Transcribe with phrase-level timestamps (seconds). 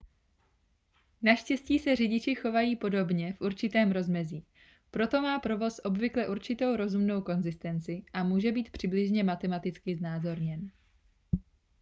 [1.21, 4.45] naštěstí se řidiči chovají podobně v určitém rozmezí
[4.91, 10.69] proto má provoz obvykle určitou rozumnou konzistenci a může být přibližně matematicky znázorněn